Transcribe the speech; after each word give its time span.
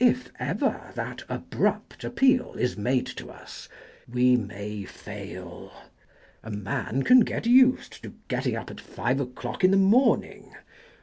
If 0.00 0.30
ever 0.38 0.92
that 0.94 1.24
abrupt 1.28 2.02
appeal 2.02 2.54
is 2.54 2.78
made 2.78 3.04
to 3.08 3.28
us 3.30 3.68
we 4.10 4.34
may 4.34 4.84
fail. 4.84 5.70
A 6.42 6.50
man 6.50 7.02
can 7.02 7.20
get 7.20 7.46
used 7.46 8.02
to 8.02 8.14
getting 8.28 8.56
up 8.56 8.70
at 8.70 8.80
five 8.80 9.20
o'clock 9.20 9.62
in 9.64 9.70
the 9.70 9.76
morning. 9.76 10.54